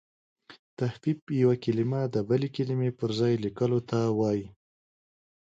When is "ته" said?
3.89-3.99